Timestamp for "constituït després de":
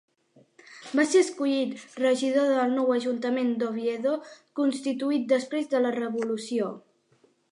4.61-5.83